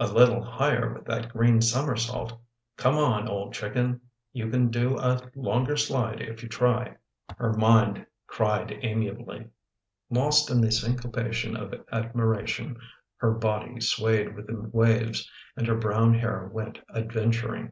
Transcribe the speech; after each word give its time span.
"A 0.00 0.08
little 0.08 0.42
higher 0.42 0.92
with 0.92 1.04
that 1.04 1.28
green 1.28 1.60
somersault! 1.62 2.36
Come 2.76 2.96
on, 2.96 3.28
old 3.28 3.52
chicken, 3.54 4.00
you 4.32 4.50
can 4.50 4.70
do 4.70 4.96
a 4.98 5.20
longer 5.36 5.76
slide 5.76 6.20
if 6.20 6.42
you 6.42 6.48
try!" 6.48 6.96
her 7.38 7.52
mind 7.52 8.04
cried 8.26 8.76
amiably. 8.82 9.46
Lost 10.10 10.50
in 10.50 10.60
the 10.60 10.72
syncopation 10.72 11.54
of 11.56 11.70
admira 11.92 12.44
tion 12.48 12.76
her 13.18 13.30
body 13.30 13.80
swayed 13.80 14.34
with 14.34 14.48
the 14.48 14.60
waves 14.72 15.30
and 15.56 15.68
her 15.68 15.76
brown 15.76 16.12
hair 16.14 16.48
went 16.52 16.80
adventuring. 16.92 17.70